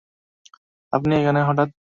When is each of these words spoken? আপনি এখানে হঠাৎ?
আপনি 0.93 1.13
এখানে 1.15 1.39
হঠাৎ? 1.43 1.69